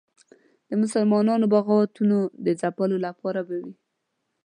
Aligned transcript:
د 0.69 0.71
مسلمانانو 0.81 1.45
بغاوتونو 1.53 2.17
د 2.45 2.47
ځپلو 2.61 2.97
لپاره 3.05 3.39
به 3.47 3.55
وي. 3.63 3.73